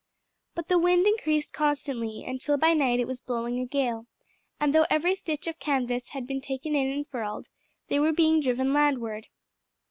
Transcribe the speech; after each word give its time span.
But 0.55 0.67
the 0.67 0.79
wind 0.79 1.05
increased 1.05 1.53
constantly 1.53 2.23
until 2.25 2.57
by 2.57 2.73
night 2.73 2.99
it 2.99 3.05
was 3.05 3.21
blowing 3.21 3.59
a 3.59 3.67
gale, 3.67 4.07
and 4.59 4.73
though 4.73 4.87
every 4.89 5.13
stitch 5.13 5.45
of 5.45 5.59
canvas 5.59 6.07
had 6.09 6.25
been 6.25 6.41
taken 6.41 6.73
in 6.75 6.89
and 6.89 7.07
furled, 7.07 7.45
they 7.87 7.99
were 7.99 8.11
being 8.11 8.41
driven 8.41 8.73
landward. 8.73 9.27